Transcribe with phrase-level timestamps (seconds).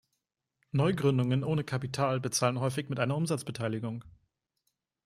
[0.71, 4.03] Neugründungen ohne Kapital bezahlen häufig mit einer Umsatzbeteiligung.